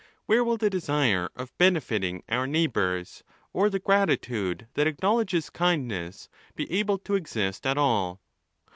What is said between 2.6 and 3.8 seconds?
bours, or the